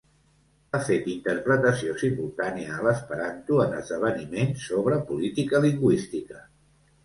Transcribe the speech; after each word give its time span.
Ha 0.69 0.77
fet 0.85 1.03
interpretació 1.11 1.93
simultània 2.05 2.73
a 2.77 2.81
l'esperanto 2.89 3.61
en 3.69 3.77
esdeveniments 3.83 4.67
sobre 4.73 5.01
política 5.15 5.65
lingüística. 5.71 6.45